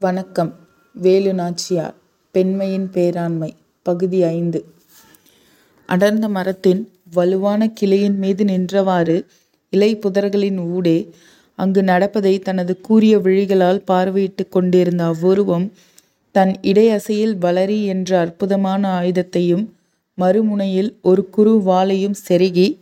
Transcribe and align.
வணக்கம். 0.00 0.54
வேலு 0.94 1.34
நாச்சியார். 1.34 1.94
பெண்மையின் 2.30 2.90
பேராண்மை. 2.92 3.50
பகுதி 3.82 4.22
ஐந்து. 4.22 4.64
அடர்ந்த 5.86 6.28
மரத்தின் 6.28 6.88
வலுவான 7.12 7.72
கிளையின் 7.80 8.16
மீது 8.16 8.44
நின்றவாறு 8.44 9.24
இலை 9.70 9.96
புதர்களின் 9.96 10.58
ஊடே 10.58 11.10
அங்கு 11.56 11.82
நடப்பதை 11.82 12.38
தனது 12.38 12.80
கூரிய 12.80 13.18
விழிகளால் 13.18 13.82
பார்வையிட்டுக் 13.90 14.48
கொண்டிருந்த 14.48 15.04
அவ்வுருவம் 15.04 15.72
தன் 16.32 16.54
இடையசையில் 16.62 17.34
வளரி 17.40 17.84
என்ற 17.84 18.18
அற்புதமான 18.18 18.88
ஆயுதத்தையும் 18.88 19.74
மறுமுனையில் 20.18 20.94
ஒரு 21.02 21.30
குறு 21.30 21.58
வாளையும் 21.58 22.14
செருகி 22.28 22.78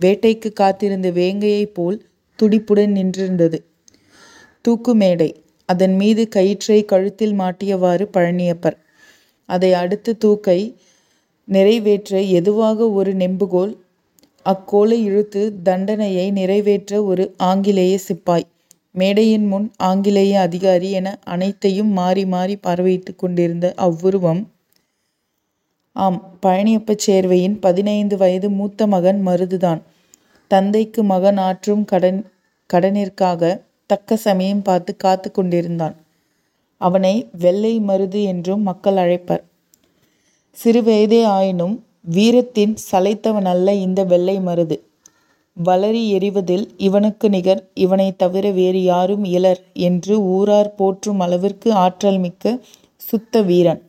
வேட்டைக்கு 0.00 0.52
காத்திருந்த 0.52 1.10
வேங்கையைப் 1.10 1.74
போல் 1.74 2.06
துடிப்புடன் 2.42 2.94
நின்றிருந்தது. 2.94 3.58
தூக்குமேடை. 4.68 5.30
அதன் 5.70 5.94
மீது 5.94 6.22
கயிற்றை 6.28 6.78
கழுத்தில் 6.84 7.34
மாட்டியவாறு 7.38 8.04
பழனியப்பர். 8.14 8.76
அதை 9.48 9.70
அடுத்து 9.74 10.12
தூக்கை 10.18 10.60
நிறைவேற்ற 11.48 12.20
எதுவாக 12.38 12.88
ஒரு 12.90 13.12
நெம்புகோல் 13.14 13.72
அக்கோலை 14.46 14.98
இழுத்து 15.04 15.42
தண்டனையை 15.62 16.26
நிறைவேற்ற 16.30 17.02
ஒரு 17.02 17.24
ஆங்கிலேய 17.42 17.94
சிப்பாய். 18.08 18.46
மேடையின் 18.94 19.46
முன் 19.46 19.66
ஆங்கிலேய 19.82 20.40
அதிகாரி 20.40 20.88
என 20.90 21.08
அனைத்தையும் 21.24 21.92
மாறி 21.92 22.24
மாறி 22.26 22.56
பார்வையிட்டு 22.66 23.12
கொண்டிருந்த 23.16 23.66
அவ்வுருவம் 23.78 24.42
ஆம் 25.96 26.18
பழனியப்பச் 26.42 27.04
சேர்வையின் 27.06 27.56
பதினைந்து 27.60 28.16
வயது 28.16 28.48
மூத்த 28.50 28.86
மகன் 28.86 29.20
மருதுதான். 29.26 29.80
தந்தைக்கு 30.50 31.00
மகன் 31.04 31.38
ஆற்றும் 31.48 31.84
கடன் 31.84 32.20
கடனிற்காக 32.70 33.42
தக்க 33.90 34.16
சமயம் 34.16 34.62
பார்த்து 34.62 34.96
காத்து 34.96 35.30
கொண்டிருந்தான். 35.30 35.96
அவனை 36.76 37.28
வெள்ளை 37.38 37.80
மருது 37.80 38.22
என்றும் 38.22 38.62
மக்கள் 38.62 38.94
அழைப்பர். 38.94 39.42
சிறுவயதே 40.64 41.24
ஆயினும் 41.24 41.84
வீரத்தின் 42.00 42.76
சளைத்தவன் 42.92 43.44
அல்ல 43.44 43.74
இந்த 43.74 44.04
வெள்ளை 44.04 44.38
மருது. 44.38 44.80
வளரி 45.64 46.04
எறிவதில் 46.10 46.68
இவனுக்கு 46.76 47.28
நிகர் 47.28 47.68
இவனை 47.74 48.16
தவிர 48.16 48.50
வேறு 48.50 48.82
யாரும் 48.82 49.24
இலர் 49.24 49.60
என்று 49.72 50.20
ஊரார் 50.20 50.74
போற்றும் 50.74 51.20
அளவிற்கு 51.20 51.72
ஆற்றல் 51.72 52.18
மிக்க 52.18 52.58
சுத்த 52.96 53.42
வீரன். 53.42 53.82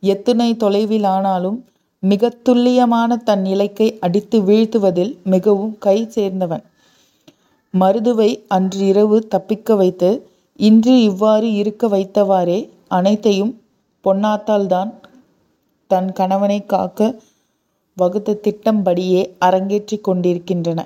எத்தனை 0.00 0.56
தொலைவில் 0.56 1.04
ஆனாலும் 1.04 1.64
மிகத் 1.98 2.44
துல்லியமான 2.44 3.16
தன் 3.16 3.46
இலக்கை 3.46 3.98
அடித்து 4.00 4.42
வீழ்த்துவதில் 4.42 5.22
மிகவும் 5.22 5.78
கை 5.78 6.08
சேர்ந்தவன். 6.14 6.62
மருதுவை 7.74 8.44
அன்று 8.46 8.86
இரவு 8.86 9.26
தப்பிக்க 9.26 9.74
வைத்து 9.74 10.10
இன்று 10.58 11.02
இவ்வாறு 11.02 11.52
இருக்க 11.52 11.88
வைத்தவாறே 11.88 12.58
அனைத்தையும் 12.88 13.52
பொன்னாத்தாள்தான் 14.04 14.90
தன் 15.90 16.12
கணவனை 16.12 16.66
காக்க 16.66 17.00
வகுத்த 17.96 18.40
திட்டம்படியே 18.42 19.22
அரங்கேற்றிக் 19.38 20.04
கொண்டிருக்கின்றன. 20.04 20.80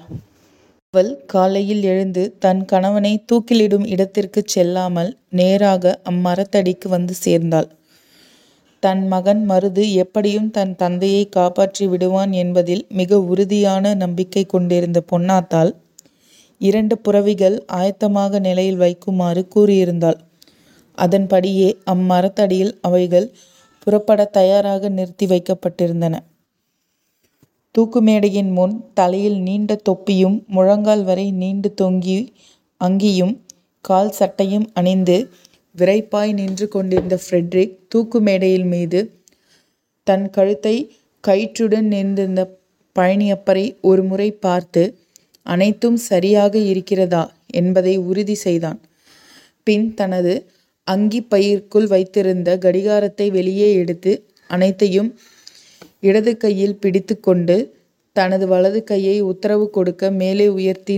அவள் 0.94 1.24
காலையில் 1.26 1.82
எழுந்து 1.82 2.36
தன் 2.38 2.64
கணவனைத் 2.64 3.24
தூக்கிலிடும் 3.32 3.86
இடத்திற்குச் 3.86 4.48
செல்லாமல் 4.48 5.10
நேராக 5.30 6.00
அம்மரத்தடிக்கு 6.10 6.88
வந்து 6.88 7.14
சேர்ந்தாள். 7.14 7.68
தன் 8.82 9.06
மகன் 9.06 9.50
மருது 9.50 9.92
எப்படியும் 9.94 10.50
தன் 10.50 10.76
தந்தையை 10.76 11.28
காப்பாற்றி 11.28 11.86
விடுவான் 11.86 12.32
என்பதில் 12.32 12.86
மிக 12.88 13.20
உறுதியான 13.20 13.94
நம்பிக்கை 13.94 14.44
கொண்டிருந்த 14.44 15.02
பொன்னாத்தாள் 15.12 15.72
இரண்டு 16.60 16.94
புறவிகள் 16.98 17.56
ஆயத்தமாக 17.72 18.40
நிலையில் 18.40 18.80
வைக்குமாறு 18.80 19.42
கூறியிருந்தாள். 19.54 20.18
அதன்படியே 20.98 21.68
அம்மரத்தடியில் 21.90 22.72
அவைகள் 22.80 23.28
புறப்பட 23.82 24.24
தயாராக 24.24 24.88
நிறுத்தி 24.88 25.26
வைக்கப்பட்டிருந்தன. 25.26 26.14
தூக்கு 27.74 28.00
மேடையின் 28.02 28.50
முன் 28.50 28.74
தலையில் 28.94 29.38
நீண்ட 29.38 29.72
தொப்பியும் 29.82 30.36
முழங்கால் 30.46 31.04
வரை 31.04 31.26
நீண்டு 31.32 31.68
தொங்கி 31.80 32.18
அங்கியும் 32.80 33.34
கால் 33.84 34.14
சட்டையும் 34.18 34.66
அணிந்து 34.72 35.16
விறைப்பாய் 35.74 36.32
நின்று 36.32 36.66
கொண்டிருந்த 36.68 37.16
ஃப்ரெட்ரிக் 37.24 37.74
தூக்கு 37.88 38.20
மேடையில் 38.20 38.64
மீது 38.64 39.00
தன் 40.06 40.26
கழுத்தை 40.30 40.74
கயிற்றுடன் 41.24 41.88
நின்றிருந்த 41.88 42.42
பழனியப்பரை 42.96 43.64
ஒருமுறை 43.80 44.28
பார்த்து 44.40 44.82
அனைத்தும் 45.52 45.98
சரியாக 46.10 46.54
இருக்கிறதா 46.72 47.24
என்பதை 47.52 47.94
உறுதி 48.10 48.36
செய்தான். 48.44 48.78
பின் 49.66 49.86
தனது 49.94 50.34
அங்கி 50.86 51.20
பையிற்குள் 51.22 51.86
வைத்திருந்த 51.86 52.50
கடிகாரத்தை 52.64 53.26
வெளியே 53.30 53.68
எடுத்து 53.74 54.12
அனைத்தையும் 54.50 55.10
இடது 56.00 56.32
கையில் 56.36 56.78
பிடித்து 56.78 57.14
கொண்டு 57.20 57.56
தனது 58.16 58.46
வலது 58.46 58.80
கையை 58.84 59.16
உத்தரவு 59.20 59.66
கொடுக்க 59.70 60.10
மேலே 60.20 60.46
உயர்த்தி 60.48 60.94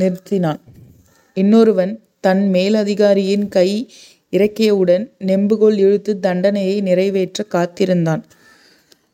நிறுத்தினான். 0.00 0.60
இன்னொருவன் 1.36 1.92
தன் 2.20 2.42
மேலதிகாரியின் 2.54 3.46
கை 3.48 3.68
இறக்கியவுடன் 4.32 5.04
நெம்புகோல் 5.26 5.76
இழுத்து 5.78 6.12
தண்டனையை 6.18 6.76
நிறைவேற்ற 6.80 7.42
காத்திருந்தான். 7.54 8.22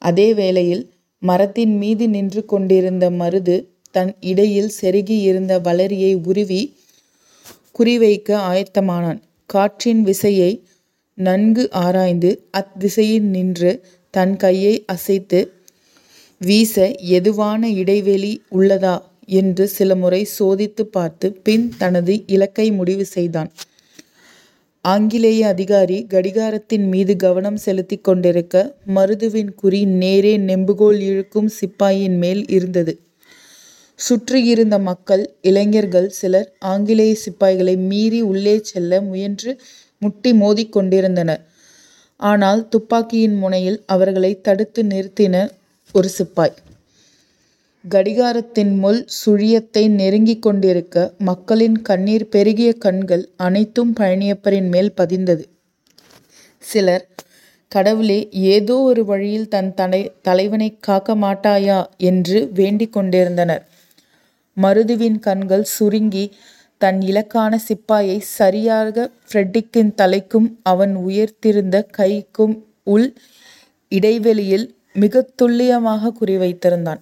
அதே 0.03 0.29
வேளையில் 0.35 0.85
மரத்தின் 1.23 1.75
மீது 1.77 2.05
நின்று 2.09 2.43
கொண்டிருந்த 2.45 3.07
மருது 3.11 3.57
தன் 3.91 4.15
இடையில் 4.21 4.71
செருகி 4.81 5.21
இருந்த 5.21 5.59
வளரியை 5.59 6.21
உருவி 6.25 6.77
குறிவைக்க 7.79 8.29
ஆயத்தமானான். 8.29 9.21
காற்றின் 9.47 10.05
விசையை 10.05 10.63
நன்கு 11.15 11.71
ஆராய்ந்து 11.71 12.49
அத்திசையில் 12.51 13.21
நின்று 13.21 13.85
தன் 14.11 14.37
கையை 14.37 14.85
அசைத்து 14.87 15.53
வீச 16.39 16.91
எதுவான 16.91 17.71
இடைவெளி 17.71 18.43
உள்ளதா 18.51 19.01
என்று 19.27 19.69
சில 19.69 19.95
முறை 19.95 20.25
சோதித்துப் 20.25 20.93
பார்த்து 20.93 21.33
பின் 21.33 21.73
தனது 21.79 22.23
இலக்கை 22.27 22.73
முடிவு 22.73 23.05
செய்தான். 23.05 23.53
ஆங்கிலேய 24.83 25.47
அதிகாரி 25.47 26.07
கடிகாரத்தின் 26.11 26.89
மீது 26.89 27.17
கவனம் 27.17 27.57
செலுத்திக் 27.57 28.05
கொண்டிருக்க 28.05 28.75
மருதுவின் 28.95 29.55
குறி 29.55 29.85
நேரே 29.85 30.39
நெம்புகோல் 30.39 31.01
இழுக்கும் 31.01 31.51
சிப்பாயின் 31.61 32.17
மேல் 32.17 32.47
இருந்தது. 32.49 33.01
சுற்றியிருந்த 34.01 34.77
மக்கள் 34.81 35.23
இளைஞர்கள் 35.41 36.09
சிலர் 36.11 36.49
ஆங்கிலேய 36.73 37.13
சிப்பாய்களை 37.25 37.75
மீறி 37.91 38.21
உள்ளே 38.23 38.57
செல்ல 38.63 39.01
முயன்று 39.03 39.53
முட்டி 40.03 40.31
மோதிக்கொண்டிருந்தனர் 40.33 41.43
ஆனால் 42.21 42.63
துப்பாக்கியின் 42.69 43.37
முனையில் 43.39 43.79
அவர்களை 43.87 44.33
தடுத்து 44.41 44.81
நிறுத்தின 44.85 45.35
ஒரு 45.95 46.09
சிப்பாய். 46.19 46.55
கடிகாரத்தின் 47.85 48.73
முள் 48.79 49.01
சுழியத்தை 49.19 49.85
நெருங்கிக் 49.91 50.43
கொண்டிருக்க 50.43 50.97
மக்களின் 51.29 51.79
கண்ணீர் 51.83 52.27
பெருகிய 52.29 52.71
கண்கள் 52.79 53.25
அனைத்தும் 53.37 53.93
பழனியப்பரின் 54.01 54.69
மேல் 54.69 54.93
பதிந்தது. 54.97 55.45
சிலர் 56.63 57.07
கடவுளே 57.73 58.19
ஏதோ 58.53 58.77
ஒரு 58.83 59.03
வழியில் 59.05 59.49
தன் 59.49 59.73
தலை 59.75 60.03
தலைவனை 60.23 60.69
காக்க 60.81 61.15
மாட்டாயா 61.17 61.79
என்று 62.11 62.39
வேண்டிக் 62.55 62.93
கொண்டிருந்தனர். 62.93 63.65
மருதுவின் 64.57 65.19
கண்கள் 65.19 65.65
சுருங்கி 65.65 66.35
தன் 66.79 66.99
இலக்கான 67.01 67.59
சிப்பாயை 67.69 68.19
சரியாக 68.19 69.11
ஃபிரெட்ரிக்கின் 69.29 69.95
தலைக்கும் 70.03 70.57
அவன் 70.63 70.95
உயர்த்திருந்த 70.97 71.87
கைக்கும் 71.99 72.59
உள் 72.85 73.15
இடைவெளியில் 73.89 74.67
மிக 74.93 75.29
துல்லியமாகக் 75.43 76.17
குறிவைத்திருந்தான். 76.21 77.01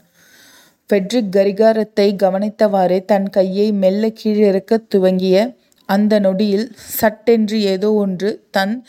ஃபெட்ரிக் 0.88 1.30
கரிகாரத்தை 1.36 2.16
கவனித்தவாறே 2.16 3.04
தன் 3.04 3.30
கையை 3.30 3.72
மெல்ல 3.72 4.12
கீழிறக்க 4.22 4.76
துவங்கிய 4.88 5.56
அந்த 5.86 6.18
நொடியில் 6.18 6.72
சட்டென்று 6.74 7.62
ஏதோ 7.62 7.92
ஒன்று 7.92 8.46
தன் 8.50 8.86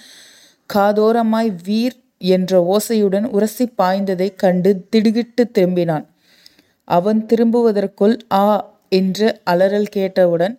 காதோரமாய் 0.73 1.55
வீர் 1.63 1.97
என்ற 2.17 2.77
ஓசையுடன் 2.77 3.25
உரசி 3.25 3.69
பாய்ந்ததைக் 3.77 4.35
கண்டு 4.35 4.87
திடுகிட்டு 4.89 5.49
திரும்பினான். 5.53 6.05
அவன் 6.89 7.19
திரும்புவதற்குள் 7.25 8.15
ஆ 8.33 8.45
என்று 8.91 9.27
அலறல் 9.43 9.93
கேட்டவுடன் 9.97 10.55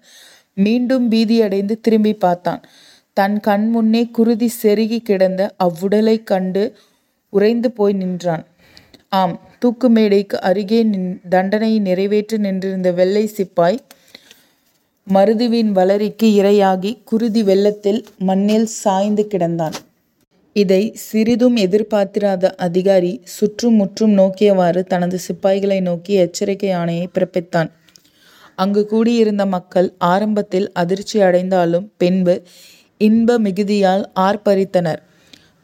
மீண்டும் 0.56 1.06
பீதியடைந்து 1.11 1.75
திரும்பிப் 1.81 2.21
பார்த்தான். 2.21 2.62
தன் 3.17 3.38
கண் 3.41 3.67
முன்னே 3.71 4.03
குருதி 4.17 4.49
செருகிக் 4.62 5.05
கிடந்த 5.05 5.41
அவ்வுடலைக் 5.65 6.29
கண்டு 6.32 6.62
உறைந்து 7.32 7.69
போய் 7.71 7.93
நின்றான். 7.93 8.44
ஆம் 9.12 9.35
தூக்கு 9.59 9.88
மேடைக்கு 9.88 10.37
அருகே 10.41 10.81
தண்டனையை 11.29 11.79
நிறைவேற்றி 11.79 12.37
நின்றிருந்த 12.38 12.91
வெள்ளை 12.93 13.25
சிப்பாய் 13.37 13.81
மருதுவின் 15.06 15.71
வளரிக்கு 15.73 16.27
இரையாகி 16.41 16.91
குருதி 17.05 17.43
வெள்ளத்தில் 17.43 18.00
மண்ணில் 18.19 18.69
சாய்ந்து 18.82 19.25
கிடந்தான். 19.32 19.77
இதை 20.52 20.93
சிறிதும் 20.94 21.56
எதிர்பார்த்திராத 21.56 22.52
அதிகாரி 22.56 23.20
சுற்றும் 23.25 23.75
முற்றும் 23.75 24.19
நோக்கியவாறு 24.19 24.85
தனது 24.85 25.19
சிப்பாய்களை 25.29 25.81
நோக்கி 25.81 26.14
எச்சரிக்கை 26.14 26.70
ஆணையை 26.70 27.06
பிறப்பித்தான். 27.14 27.70
அங்கு 28.55 28.87
கூடியிருந்த 28.87 29.47
மக்கள் 29.47 29.94
ஆரம்பத்தில் 29.99 30.73
அதிர்ச்சி 30.73 31.20
அடைந்தாலும் 31.20 31.93
பின்பு 31.97 32.43
இன்ப 32.99 33.38
மிகுதியால் 33.38 34.05
ஆர்ப்பரித்தனர். 34.20 35.00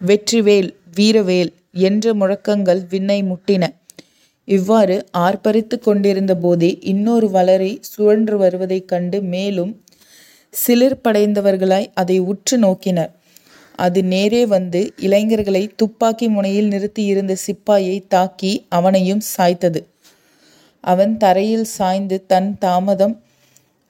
வெற்றிவேல் 0.06 0.70
வீரவேல் 0.94 1.52
என்ற 1.72 2.14
முழக்கங்கள் 2.14 2.82
விண்ணை 2.90 3.22
முட்டின. 3.22 3.64
இவ்வாறு 4.44 5.06
ஆர்ப்பரித்து 5.18 5.78
கொண்டிருந்த 5.78 6.34
போதே 6.34 6.78
இன்னொரு 6.82 7.30
வளரை 7.30 7.78
சுழன்று 7.80 8.38
வருவதைக் 8.38 8.88
கண்டு 8.88 9.22
மேலும் 9.22 9.72
சிலிர்ப்படைந்தவர்களாய் 10.66 11.86
அதை 11.94 12.18
உற்று 12.18 12.58
நோக்கினர். 12.58 13.12
அது 13.76 14.04
நேரே 14.04 14.46
வந்து 14.46 14.92
இளைஞர்களை 14.96 15.70
துப்பாக்கி 15.76 16.28
முனையில் 16.28 16.68
நிறுத்தியிருந்த 16.68 17.36
சிப்பாயைத் 17.46 18.10
தாக்கி 18.10 18.66
அவனையும் 18.68 19.20
சாய்த்தது. 19.36 19.84
அவன் 20.80 21.16
தரையில் 21.16 21.64
சாய்ந்து 21.64 22.26
தன் 22.26 22.56
தாமதம் 22.58 23.20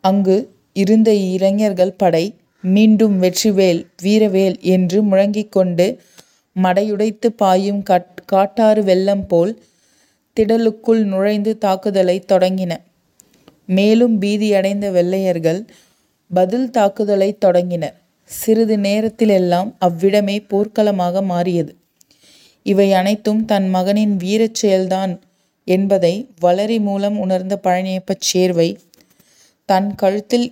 அங்கு 0.00 0.54
இருந்த 0.72 1.14
இளைஞர்கள் 1.14 1.92
படை 1.92 2.34
மீண்டும் 2.62 3.22
வெற்றிவேல் 3.22 3.86
வீரவேல் 4.02 4.60
என்று 4.60 5.02
முழங்கிக்கொண்டு 5.02 5.98
மடையுடைத்து 6.62 7.26
பாயும் 7.36 7.82
காட்டாறு 8.26 8.84
வெள்ளம் 8.84 9.26
போல் 9.26 9.62
திடலுக்குள் 10.36 11.04
நுழைந்து 11.04 11.58
தாக்குதலை 11.58 12.24
தொடங்கின. 12.28 12.76
மேலும் 13.66 14.20
பீதியடைந்த 14.22 14.90
வெள்ளையர்கள் 14.90 15.66
பதில் 16.34 16.70
தாக்குதலை 16.70 17.38
தொடங்கினர். 17.38 17.96
சிறிது 18.30 18.76
நேரத்திலெல்லாம் 18.76 19.72
அவ்விடமே 19.78 20.40
போர்க்களமாக 20.50 21.22
மாறியது. 21.22 21.76
இவை 22.62 22.92
அனைத்தும் 22.92 23.44
தன் 23.44 23.68
மகனின் 23.68 24.16
வீரச் 24.16 24.66
செயல்தான் 24.66 25.18
என்பதை 25.64 26.28
வளரி 26.40 26.80
மூலம் 26.80 27.18
உணர்ந்த 27.18 27.60
பழனியப்பச் 27.62 28.20
சேர்வை 28.20 28.78
தன் 29.68 29.94
கழுத்தில் 29.94 30.48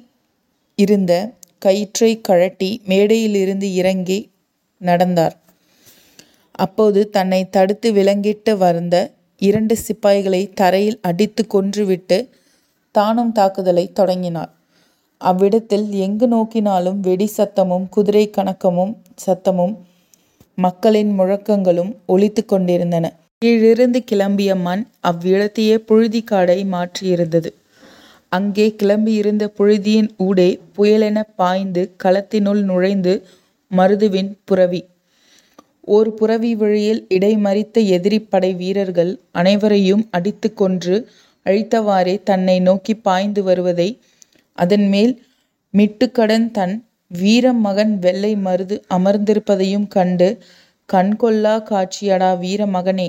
இருந்த 0.76 1.12
கயிற்றை 1.59 2.21
கழட்டி 2.21 2.82
மேடையிலிருந்து 2.88 3.73
இறங்கி 3.73 4.31
நடந்தார். 4.79 5.37
அப்போது 6.50 7.11
தன்னை 7.11 7.49
தடுத்து 7.49 7.93
விலங்கிட்டு 7.93 8.56
வந்த 8.56 8.97
இரண்டு 9.38 9.76
சிப்பாய்களை 9.87 10.53
தரையில் 10.55 10.99
அடித்துக் 11.03 11.50
கொன்றுவிட்டு 11.55 12.19
தானும் 12.91 13.32
தாக்குதலை 13.32 13.93
தொடங்கினார். 13.93 14.53
அவ்விடத்தில் 15.25 15.91
எங்கு 15.99 16.26
நோக்கினாலும் 16.29 17.00
வெடி 17.00 17.29
சத்தமும் 17.37 17.88
குதிரை 17.88 18.31
கணக்கமும் 18.31 18.94
சத்தமும் 19.26 19.75
மக்களின் 20.59 21.12
முழக்கங்களும் 21.19 21.93
ஒலித்துக் 22.06 22.49
கொண்டிருந்தன. 22.49 23.05
கீழிருந்து 23.43 24.00
கிளம்பிய 24.12 24.61
மண் 24.61 24.82
அவ்விடத்தையே 25.03 25.76
புழுதிக்காடை 25.88 26.59
மாற்றியிருந்தது. 26.73 27.50
அங்கே 28.32 28.75
கிளம்பியிருந்த 28.82 29.44
புழுதியின் 29.59 30.11
ஊடே 30.17 30.49
புயலெனப் 30.76 31.35
பாய்ந்து 31.37 31.82
களத்தினுள் 32.05 32.62
நுழைந்து 32.62 33.15
மருதுவின் 33.71 34.31
புரவி. 34.44 34.81
ஓர் 35.88 36.15
புரவி 36.15 36.55
வழியில் 36.55 37.06
இடைமறித்த 37.09 37.81
எதிரிப்படை 37.97 38.56
வீரர்கள் 38.56 39.12
அனைவரையும் 39.32 40.05
அடித்து 40.11 40.55
கொன்று 40.55 40.97
அழித்தவாறே 41.47 42.23
தன்னை 42.23 42.61
நோக்கி 42.61 42.94
பாய்ந்து 42.99 43.43
வருவதை 43.43 43.88
அதன்மேல் 44.58 45.12
மிட்டுக்கடன் 45.74 46.50
தன் 46.50 46.74
வீர 47.08 47.52
மகன் 47.52 47.98
வெள்ளை 47.98 48.36
மருது 48.36 48.76
அமர்ந்திருப்பதையும் 48.94 49.88
கண்டு 49.88 50.28
கண்கொள்ளாக் 50.92 51.66
காட்சியடா 51.70 52.38
வீர 52.38 52.66
மகனே 52.66 53.08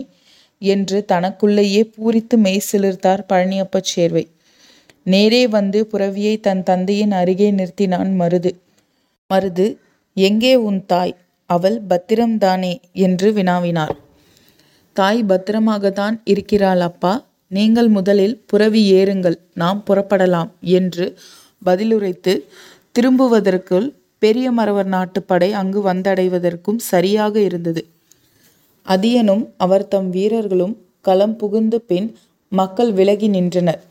என்று 0.61 1.05
தனக்குள்ளேயே 1.11 1.91
பூரித்து 1.95 2.35
மெய் 2.37 2.61
சிலிர்த்தார் 2.71 3.23
பழனியப்பச் 3.29 3.89
சேர்வை. 3.93 4.23
நேரே 5.03 5.47
வந்து 5.47 5.87
புறவியை 5.93 6.39
தன் 6.39 6.63
தந்தையின் 6.63 7.11
அருகே 7.11 7.51
நிறுத்தினான் 7.51 8.11
மருது. 8.19 8.51
மருது 9.29 9.67
எங்கே 10.17 10.55
உன் 10.55 10.85
தாய்? 10.85 11.15
அவள் 11.49 11.81
பத்திரம்தானே? 11.89 12.73
என்று 12.91 13.31
வினாவினார். 13.33 13.95
தாய் 14.95 15.23
பத்திரமாகத்தான் 15.23 16.21
இருக்கிறாள் 16.23 16.79
அப்பா. 16.79 17.13
நீங்கள் 17.55 17.87
முதலில் 17.87 18.35
புரவி 18.47 18.81
ஏறுங்கள் 18.93 19.37
நாம் 19.53 19.83
புறப்படலாம் 19.87 20.49
என்று 20.75 21.05
பதிலுரைத்து 21.65 22.33
திரும்புவதற்குள் 22.95 23.87
பெரியமறவர் 24.21 24.89
நாட்டுப் 24.95 25.27
படை 25.27 25.49
அங்கு 25.53 25.79
வந்தடைவதற்கும் 25.85 26.79
சரியாக 26.91 27.35
இருந்தது. 27.39 27.81
அதியனும் 28.85 29.43
அவர் 29.57 29.87
தம் 29.87 30.09
வீரர்களும் 30.09 30.75
களம் 31.01 31.35
புகுந்த 31.35 31.79
பின் 31.79 32.07
மக்கள் 32.51 32.91
விலகி 32.91 33.27
நின்றனர். 33.27 33.81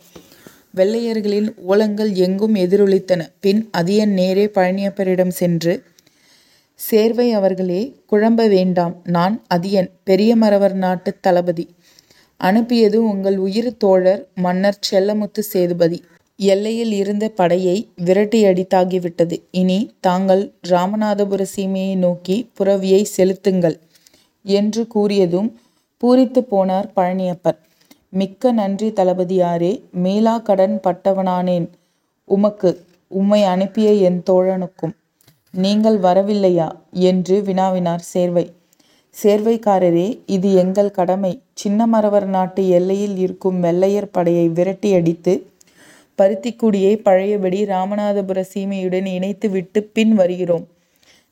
வெள்ளையர்களின் 0.77 1.49
ஓலங்கள் 1.69 2.13
எங்கும் 2.27 2.55
எதிரொலித்தன. 2.55 3.21
பின் 3.41 3.61
அதியன் 3.79 4.13
நேரே 4.21 4.47
பழனியப்பரிடம் 4.55 5.35
சென்று 5.41 5.75
சேர்வை 6.81 7.33
அவர்களே 7.33 7.81
குழம்ப 8.13 8.49
வேண்டாம் 8.49 8.95
நான் 9.17 9.35
அதியன் 9.55 9.91
பெரியமறவர் 10.07 10.77
நாட்டுத் 10.85 11.23
தளபதி. 11.23 11.65
அனுப்பியது 12.47 12.99
உங்கள் 13.05 13.37
உயிர் 13.39 13.77
தோழர் 13.77 14.29
மன்னர் 14.35 14.79
செல்லமுத்து 14.91 15.43
சேதுபதி. 15.53 15.99
எல்லையில் 16.37 16.93
இருந்த 16.93 17.29
படையை 17.29 17.77
விரட்டியடித்தாகிவிட்டது. 18.05 19.37
இனி 19.51 19.79
தாங்கள் 20.01 20.43
இராமநாதபுர 20.69 21.47
சீமையை 21.57 21.97
நோக்கி 21.97 22.37
புரவியைச் 22.59 23.13
செலுத்துங்கள் 23.17 23.77
என்று 24.43 24.87
கூறியதும் 24.95 25.49
பூரித்துப் 26.01 26.51
போனார் 26.51 26.91
பழனியப்பர். 26.97 27.59
மிக்க 28.11 28.53
நன்றி 28.53 28.89
தளபதியாரே 28.91 29.73
மீளாக் 30.03 30.45
கடன் 30.45 30.81
பட்டவனானேன் 30.87 31.69
உமக்கு 32.25 32.71
உம்மை 33.09 33.43
அனுப்பிய 33.45 33.93
என் 33.93 34.23
தோழனுக்கும். 34.31 34.95
நீங்கள் 35.55 35.99
வரவில்லையா? 35.99 36.69
என்று 36.91 37.43
வினாவினார் 37.47 38.05
சேர்வை. 38.13 38.45
சேர்வைக்காரரே 39.23 40.19
இது 40.27 40.55
எங்கள் 40.55 40.91
கடமை. 40.91 41.33
சின்னமரவர் 41.63 42.25
நாட்டு 42.27 42.69
எல்லையில் 42.69 43.17
இருக்கும் 43.17 43.61
வெள்ளையர் 43.61 44.11
படையை 44.11 44.49
விரட்டியடித்து 44.49 45.33
பருத்திக்குடியை 46.19 47.03
பழையபடி 47.03 47.65
ராமநாதபுர 47.65 48.45
சீமையுடன் 48.55 49.05
இணைத்து 49.07 49.49
விட்டு 49.51 49.83
பின் 49.93 50.15
வருகிறோம். 50.15 50.67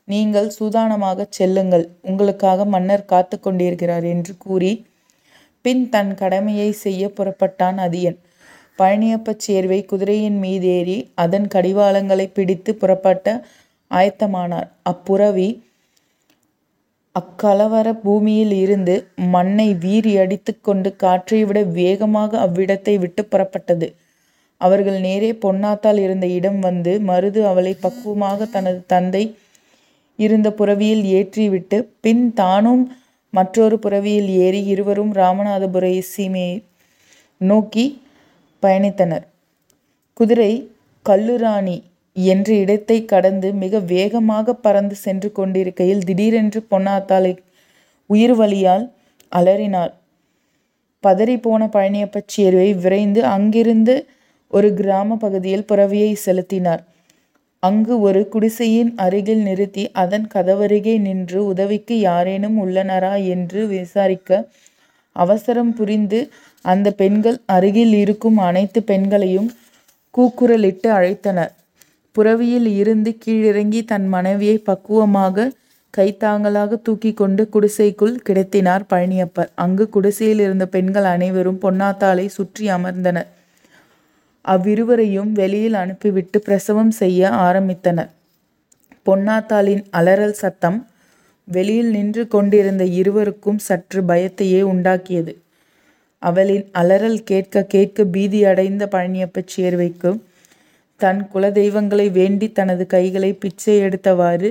நீங்கள் 0.09 0.53
சூதானமாகச் 0.61 1.31
செல்லுங்கள் 1.31 1.89
உங்களுக்காக 2.03 2.65
மன்னர் 2.65 3.05
காத்து 3.05 3.41
கொண்டிருக்கிறார் 3.41 4.05
என்று 4.05 4.37
கூறி 4.39 4.73
பின் 5.65 5.89
தன் 5.89 6.15
கடமையை 6.15 6.73
செய்ய 6.85 7.11
புறப்பட்டான் 7.17 7.79
அதியன். 7.79 8.19
பழனியப்பச் 8.79 9.43
சேர்வை 9.47 9.85
குதிரையின் 9.85 10.43
மீதேறி 10.43 11.11
அதன் 11.15 11.49
கடிவாளங்களைப் 11.55 12.35
பிடித்து 12.35 12.75
புறப்பட்ட 12.75 13.27
ஆயத்தமானார். 13.91 14.69
அப்புறவி 14.83 15.49
அக்கலவர 17.15 17.89
பூமியில் 17.93 18.53
இருந்து 18.53 18.95
மண்ணை 19.17 19.75
வீறி 19.75 20.17
அடித்துக்கொண்டு 20.17 20.97
காற்றைவிட 21.03 21.59
வேகமாக 21.71 22.39
அவ்விடத்தை 22.47 22.99
விட்டு 22.99 23.29
புறப்பட்டது. 23.31 23.89
அவர்கள் 24.61 25.01
நேரே 25.01 25.33
பொன்னாத்தால் 25.33 25.99
இருந்த 25.99 26.27
இடம் 26.27 26.59
வந்து 26.59 26.93
மருது 27.01 27.41
அவளை 27.43 27.75
பக்குவமாக 27.81 28.47
தனது 28.47 28.83
தந்தை 28.87 29.37
இருந்த 30.19 30.49
புரவியில் 30.53 31.05
ஏற்றிவிட்டு 31.19 31.79
பின் 32.01 32.33
தானும் 32.35 32.85
மற்றொரு 33.31 33.79
புரவியில் 33.79 34.29
ஏறி 34.45 34.61
இருவரும் 34.65 35.13
ராமநாதபுர 35.15 35.85
சீமையை 36.17 36.57
நோக்கி 37.41 37.85
பயணித்தனர். 38.63 39.25
குதிரை 40.13 40.53
கல்லுராணி 41.07 41.77
என்ற 42.17 42.49
இடத்தை 42.55 43.05
கடந்து 43.05 43.53
மிக 43.55 43.79
வேகமாக 43.93 44.55
பறந்து 44.57 44.95
சென்று 44.95 45.33
கொண்டிருக்கையில் 45.33 46.05
திடீரென்று 46.05 46.61
பொன்னாத்தாளை 46.71 47.33
உயிர் 48.11 48.35
வழியால் 48.35 48.85
அலறினாள். 49.33 49.93
பதறிப்போன 51.05 51.63
பழனியப்பச் 51.69 52.33
சேர்வை 52.35 52.75
விரைந்து 52.75 53.21
அங்கிருந்து 53.27 53.95
ஒரு 54.51 54.75
கிராமப் 54.75 55.21
பகுதியில் 55.21 55.69
புறவியை 55.69 56.13
செலுத்தினார். 56.17 56.83
அங்கு 57.63 58.01
ஒரு 58.01 58.29
குடிசையின் 58.29 58.93
அருகில் 58.97 59.43
நிறுத்தி 59.43 59.91
அதன் 59.95 60.27
கதவருகே 60.35 60.95
நின்று 60.99 61.41
உதவிக்கு 61.47 61.97
யாரேனும் 62.01 62.57
உள்ளனரா 62.65 63.15
என்று 63.27 63.67
விசாரிக்க 63.67 64.31
அவசரம் 65.17 65.73
புரிந்து 65.75 66.21
அந்த 66.65 66.89
பெண்கள் 66.93 67.39
அருகில் 67.47 67.93
இருக்கும் 67.95 68.39
அனைத்து 68.39 68.83
பெண்களையும் 68.83 69.49
கூக்குரலிட்டு 70.15 70.89
அழைத்தனர். 70.91 71.53
புரவியில் 72.13 72.67
இருந்து 72.67 73.19
கீழிறங்கி 73.27 73.85
தன் 73.85 74.09
மனைவியை 74.09 74.59
பக்குவமாக 74.59 75.51
கைத்தாங்களாக 75.97 75.99
கைத்தாங்கலாகத் 75.99 76.83
தூக்கிக்கொண்டு 76.89 77.49
குடிசைக்குள் 77.49 78.21
கிடத்தினார் 78.29 78.83
பழனியப்பர். 78.91 79.49
அங்கு 79.55 79.89
குடிசையில் 79.89 80.39
இருந்த 80.39 80.67
பெண்கள் 80.67 81.05
அனைவரும் 81.05 81.59
பொன்னாத்தாளை 81.63 82.27
சுற்றி 82.27 82.69
அமர்ந்தனர். 82.69 83.27
அவ்விருவரையும் 84.49 85.33
வெளியில் 85.33 85.75
அனுப்பிவிட்டு 85.75 86.41
பிரசவம் 86.41 86.91
செய்ய 86.91 87.29
ஆரம்பித்தனர். 87.29 88.09
பொன்னாத்தாளின் 89.07 89.85
அலறல் 89.91 90.33
சத்தம் 90.33 90.87
வெளியில் 91.45 91.91
நின்று 91.91 92.29
கொண்டிருந்த 92.29 92.85
இருவருக்கும் 92.85 93.59
சற்று 93.59 94.03
பயத்தையே 94.03 94.63
உண்டாக்கியது. 94.63 95.37
அவளின் 96.19 96.69
அலறல் 96.73 97.23
கேட்க 97.23 97.63
கேட்க 97.63 98.05
பீதியடைந்த 98.05 98.87
பழனியப்பச் 98.91 99.49
சேர்வைக்கு 99.57 100.19
தன் 101.03 101.21
குலதெய்வங்களை 101.35 102.07
வேண்டி 102.11 102.47
தனது 102.53 102.85
கைகளை 102.87 103.31
பிச்சை 103.43 103.75
எடுத்தவாறு 103.81 104.51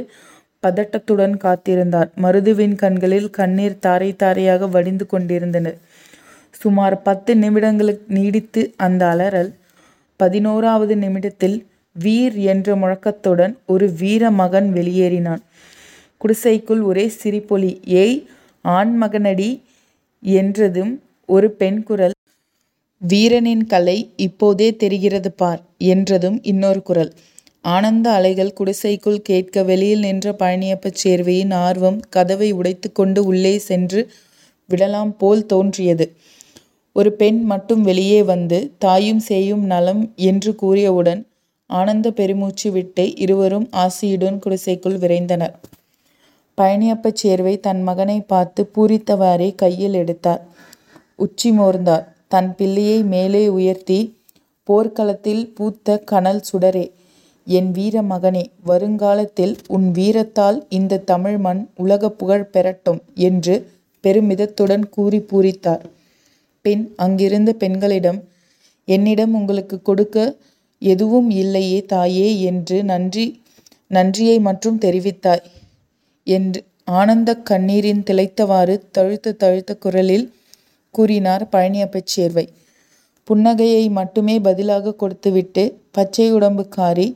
பதட்டத்துடன் 0.63 1.35
காத்திருந்தார். 1.45 2.09
மருதுவின் 2.23 2.75
கண்களில் 2.75 3.29
கண்ணீர் 3.29 3.81
தாரை 3.85 4.09
தாரையாக 4.15 4.67
வடிந்து 4.67 5.05
கொண்டிருந்தன. 5.05 5.67
சுமார் 6.61 6.95
பத்து 7.01 7.31
நிமிடங்களுக்கு 7.35 8.07
நீடித்து 8.07 8.61
அந்த 8.77 9.01
அலறல், 9.05 9.51
பதினோராவது 10.19 10.95
நிமிடத்தில் 10.95 11.57
வீர் 11.95 12.35
என்ற 12.51 12.75
முழக்கத்துடன் 12.75 13.53
ஒரு 13.65 13.87
வீர 13.99 14.31
மகன் 14.41 14.69
வெளியேறினான். 14.73 15.43
குடிசைக்குள் 16.21 16.81
ஒரே 16.81 17.05
சிரிப்பொலி. 17.21 17.71
ஏய் 18.03 18.19
ஆண் 18.61 18.93
மகனடி 19.01 19.51
என்றதும் 20.23 20.93
ஒரு 21.29 21.47
பெண் 21.61 21.81
குரல். 21.83 22.15
வீரனின் 23.01 23.63
கலை 23.65 24.11
இப்போதே 24.15 24.75
தெரிகிறது 24.75 25.31
பார் 25.31 25.61
என்றதும் 25.77 26.39
இன்னொரு 26.41 26.81
குரல். 26.81 27.13
ஆனந்த 27.61 28.11
அலைகள் 28.11 28.53
குடிசைக்குள் 28.53 29.21
கேட்க 29.21 29.63
வெளியில் 29.63 29.99
நின்ற 29.99 30.31
பழனியப்பச் 30.31 30.99
சேர்வையின் 31.03 31.53
ஆர்வம் 31.53 31.99
கதவை 32.09 32.53
உடைத்துக்கொண்டு 32.53 33.19
உள்ளே 33.19 33.57
சென்று 33.57 34.01
விடலாம் 34.69 35.17
போல் 35.17 35.45
தோன்றியது. 35.45 36.05
ஒரு 36.91 37.11
பெண் 37.11 37.41
மட்டும் 37.43 37.81
வெளியே 37.81 38.23
வந்து 38.23 38.73
தாயும் 38.77 39.21
சேயும் 39.29 39.65
நலம் 39.65 40.13
என்று 40.15 40.55
கூறியவுடன் 40.61 41.21
ஆனந்த 41.69 42.11
பெருமூச்சு 42.11 42.71
விட்டு 42.71 43.15
இருவரும் 43.15 43.69
ஆசியுடன் 43.75 44.39
குடிசைக்குள் 44.39 44.97
விரைந்தனர். 44.97 45.53
பழனியப்பச் 46.57 47.19
சேர்வை 47.23 47.59
தன் 47.59 47.83
மகனை 47.83 48.21
பார்த்து 48.21 48.71
பூரித்தவாறே 48.75 49.55
கையில் 49.55 49.93
எடுத்தார். 49.93 50.41
உச்சி 51.15 51.51
மோர்ந்தார். 51.51 52.07
தன் 52.33 52.55
பிள்ளையை 52.55 53.03
மேலே 53.03 53.47
உயர்த்தி 53.49 53.97
போர்க்களத்தில் 54.67 55.43
பூத்த 55.55 55.97
கனல் 56.11 56.41
சுடரே. 56.49 56.83
என் 57.47 57.71
வீர 57.71 58.01
மகனே. 58.01 58.43
வருங்காலத்தில் 58.65 59.53
உன் 59.67 59.87
வீரத்தால் 59.91 60.59
இந்த 60.69 61.01
தமிழ் 61.11 61.37
மண் 61.37 61.61
உலகப் 61.75 62.17
புகழ் 62.19 62.49
பெறட்டும் 62.53 63.01
என்று 63.21 63.55
பெருமிதத்துடன் 64.03 64.85
கூறி 64.89 65.19
பூரித்தார். 65.31 65.83
பின் 66.65 66.83
அங்கிருந்த 66.97 67.53
பெண்களிடம் 67.53 68.19
என்னிடம் 68.87 69.33
உங்களுக்கு 69.33 69.81
கொடுக்க 69.81 70.17
எதுவும் 70.81 71.29
இல்லையே 71.41 71.79
தாயே 71.85 72.41
என்று 72.41 72.83
நன்றி 72.83 73.25
நன்றியை 73.91 74.39
மட்டும் 74.39 74.77
தெரிவித்தாய் 74.79 75.43
என்று 76.27 76.59
ஆனந்த 76.99 77.31
கண்ணீரின் 77.49 78.03
திளைத்தவாறு 78.09 78.75
தழுத்த 78.91 79.31
தழுத்த 79.33 79.71
குரலில் 79.75 80.25
கூறினார் 80.95 81.43
பழனியப்பச் 81.51 82.11
சேர்வை. 82.13 82.45
புன்னகையை 83.27 83.83
மட்டுமே 83.89 84.39
பதிலாக 84.39 84.93
கொடுத்துவிட்டு 84.93 85.63
பச்சை 85.91 86.25
உடம்புக்காரி 86.33 87.07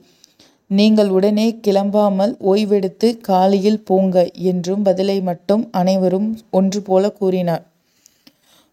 நீங்கள் 0.72 1.10
உடனே 1.10 1.48
கிளம்பாமல் 1.68 2.34
ஓய்வெடுத்து 2.52 3.08
காலையில் 3.22 3.84
போங்க 3.84 4.16
என்றும் 4.52 4.84
பதிலை 4.84 5.18
மட்டும் 5.22 5.64
அனைவரும் 5.72 6.30
ஒன்று 6.50 6.82
போல 6.82 7.12
கூறினார் 7.12 7.64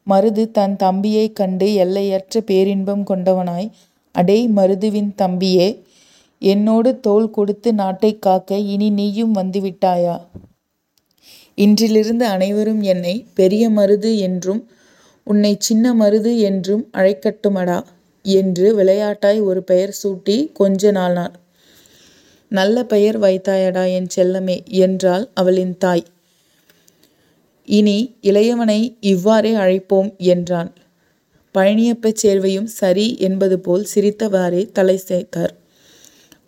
மருது 0.07 0.45
தன் 0.51 0.77
தம்பியை 0.77 1.27
கண்டு 1.33 1.67
எல்லையற்ற 1.75 2.41
பேரின்பம் 2.41 3.03
கொண்டவனாய் 3.11 3.69
அடேய் 4.15 4.47
மருதுவின் 4.57 5.13
தம்பியே. 5.23 5.69
என்னோடு 6.43 6.91
தோல் 7.01 7.29
கொடுத்து 7.31 7.71
நாட்டை 7.73 8.11
காக்க 8.19 8.57
இனி 8.73 8.89
நீயும் 8.91 9.35
வந்துவிட்டாயா? 9.35 10.17
இன்றிலிருந்து 11.57 12.25
அனைவரும் 12.35 12.81
என்னை 12.93 13.15
பெரிய 13.35 13.65
மருது 13.71 14.11
என்றும் 14.19 14.63
உன்னைச் 15.27 15.61
சின்ன 15.61 15.95
மருது 15.95 16.39
என்றும் 16.41 16.89
அழைக்கட்டுமடா 16.93 17.79
என்று 18.25 18.75
விளையாட்டாய் 18.75 19.41
ஒரு 19.41 19.63
பெயர் 19.63 19.95
சூட்டிக் 20.03 20.51
கொஞ்சினானார். 20.59 21.35
நல்ல 22.51 22.85
பெயர் 22.85 23.19
வைத்தாயடா 23.19 23.93
என் 23.93 24.09
செல்லமே 24.17 24.57
என்றாள் 24.79 25.29
அவளின் 25.35 25.79
தாய். 25.79 26.05
இனி 27.69 27.99
இளையவனை 28.23 28.81
இவ்வாறே 29.01 29.53
அழைப்போம் 29.55 30.17
என்றான். 30.27 30.71
பழனியப்பச் 31.55 32.21
சேர்வையும் 32.23 32.69
சரி 32.73 33.17
என்பதுபோல் 33.19 33.87
சிரித்தவாறே 33.95 34.63
தலையசைத்தார். 34.79 35.55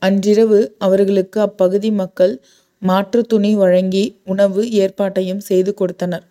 அன்றிரவு 0.03 0.75
அவர்களுக்கு 0.79 1.41
அப்பகுதி 1.41 1.91
மக்கள் 1.93 2.35
மாற்றுத் 2.83 3.29
துணி 3.29 3.55
வழங்கி 3.55 4.05
உணவு 4.25 4.63
ஏற்பாட்டையும் 4.75 5.43
செய்து 5.43 5.75
கொடுத்தனர். 5.75 6.25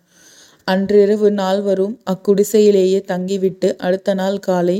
அன்றிரவு 0.66 1.30
நால்வரும் 1.30 1.98
அக்குடிசையிலேயே 2.10 3.00
தங்கிவிட்டு 3.04 3.78
அடுத்த 3.78 4.14
நாள் 4.14 4.38
காலை 4.38 4.76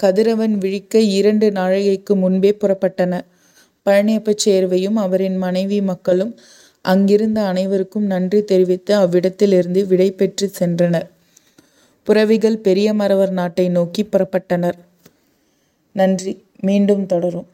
கதிரவன் 0.00 0.54
விழிக்க 0.58 0.98
இரண்டு 1.18 1.50
நாழிகைக்கு 1.50 2.14
முன்பே 2.14 2.56
புறப்பட்டனர். 2.60 3.26
பழனியப்பச் 3.86 4.42
சேர்வையும் 4.44 4.94
அவரின் 4.96 5.36
மனைவி 5.36 5.80
மக்களும் 5.82 6.32
அங்கிருந்த 6.84 7.40
அனைவருக்கும் 7.42 8.06
நன்றி 8.06 8.44
தெரிவித்து 8.44 8.94
அவ்விடத்திலிருந்து 8.94 9.86
விடை 9.86 10.10
பெற்று 10.12 10.50
சென்றனர். 10.58 11.08
பெரிய 12.62 12.92
மரவர் 12.94 13.30
நாட்டை 13.30 13.68
நோக்கி 13.68 14.08
புறப்பட்டனர். 14.12 14.78
நன்றி. 15.96 16.32
மீண்டும் 16.60 17.06
தொடரும். 17.06 17.48